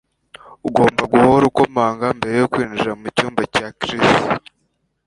[0.67, 4.09] Ugomba guhora ukomanga mbere yo kwinjira mucyumba cya Chris